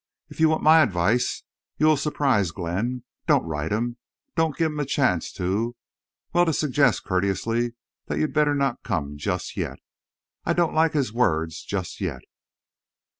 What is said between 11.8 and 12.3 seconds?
yet.